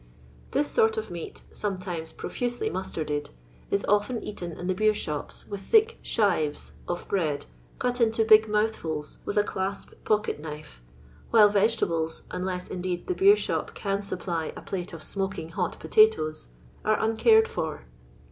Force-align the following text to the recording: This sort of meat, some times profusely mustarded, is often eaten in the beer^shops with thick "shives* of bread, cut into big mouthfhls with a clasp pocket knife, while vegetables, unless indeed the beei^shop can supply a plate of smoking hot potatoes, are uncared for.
This 0.49 0.67
sort 0.67 0.97
of 0.97 1.11
meat, 1.11 1.43
some 1.51 1.77
times 1.77 2.11
profusely 2.11 2.71
mustarded, 2.71 3.29
is 3.69 3.85
often 3.87 4.23
eaten 4.23 4.51
in 4.51 4.65
the 4.65 4.73
beer^shops 4.73 5.47
with 5.47 5.61
thick 5.61 5.99
"shives* 6.01 6.73
of 6.87 7.07
bread, 7.07 7.45
cut 7.77 8.01
into 8.01 8.25
big 8.25 8.47
mouthfhls 8.47 9.17
with 9.25 9.37
a 9.37 9.43
clasp 9.43 9.91
pocket 10.03 10.39
knife, 10.39 10.81
while 11.29 11.49
vegetables, 11.49 12.23
unless 12.31 12.67
indeed 12.67 13.05
the 13.05 13.13
beei^shop 13.13 13.75
can 13.75 14.01
supply 14.01 14.51
a 14.55 14.61
plate 14.63 14.91
of 14.91 15.03
smoking 15.03 15.49
hot 15.49 15.79
potatoes, 15.79 16.47
are 16.83 16.99
uncared 16.99 17.47
for. 17.47 17.85